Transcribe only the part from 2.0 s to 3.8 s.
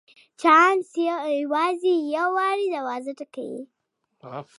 یو وار دروازه ټکوي.